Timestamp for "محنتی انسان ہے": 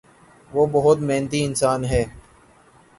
0.99-2.03